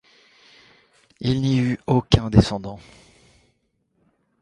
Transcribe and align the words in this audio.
Il 1.19 1.41
n'y 1.43 1.59
eut 1.59 1.79
aucun 1.85 2.31
descendant. 2.31 2.79